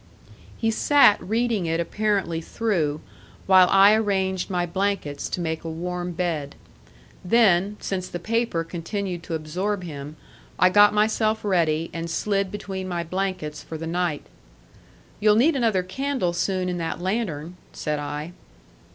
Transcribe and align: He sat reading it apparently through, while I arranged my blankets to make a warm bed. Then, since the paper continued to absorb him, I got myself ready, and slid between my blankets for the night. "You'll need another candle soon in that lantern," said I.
He 0.57 0.71
sat 0.71 1.21
reading 1.21 1.67
it 1.67 1.79
apparently 1.79 2.41
through, 2.41 3.01
while 3.45 3.69
I 3.69 3.93
arranged 3.93 4.49
my 4.49 4.65
blankets 4.65 5.29
to 5.29 5.39
make 5.39 5.63
a 5.63 5.69
warm 5.69 6.13
bed. 6.13 6.55
Then, 7.23 7.77
since 7.79 8.07
the 8.07 8.17
paper 8.17 8.63
continued 8.63 9.21
to 9.21 9.35
absorb 9.35 9.83
him, 9.83 10.15
I 10.57 10.71
got 10.71 10.91
myself 10.95 11.45
ready, 11.45 11.91
and 11.93 12.09
slid 12.09 12.51
between 12.51 12.87
my 12.87 13.03
blankets 13.03 13.61
for 13.61 13.77
the 13.77 13.85
night. 13.85 14.23
"You'll 15.19 15.35
need 15.35 15.55
another 15.55 15.83
candle 15.83 16.33
soon 16.33 16.67
in 16.67 16.79
that 16.79 16.99
lantern," 16.99 17.57
said 17.71 17.99
I. 17.99 18.33